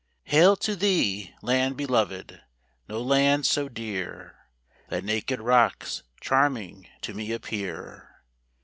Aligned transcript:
Hail 0.23 0.55
to 0.55 0.75
thee, 0.75 1.31
land 1.43 1.77
beloved! 1.77 2.41
no 2.89 2.99
land 2.99 3.45
so 3.45 3.69
dear; 3.69 4.35
Thy 4.89 4.99
naked 4.99 5.39
rocks 5.39 6.01
charming 6.19 6.87
to 7.01 7.13
me 7.13 7.31
appear. 7.31 8.15